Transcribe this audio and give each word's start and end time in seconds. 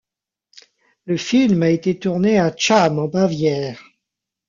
Le 1.05 1.15
film 1.15 1.61
a 1.61 1.69
été 1.69 1.99
tourné 1.99 2.39
à 2.39 2.51
Cham 2.57 2.97
en 2.97 3.07
Bavière. 3.07 3.83